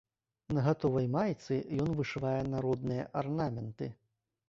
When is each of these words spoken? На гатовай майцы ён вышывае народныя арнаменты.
На 0.57 0.63
гатовай 0.67 1.09
майцы 1.17 1.59
ён 1.85 1.89
вышывае 2.01 2.35
народныя 2.57 3.09
арнаменты. 3.25 3.97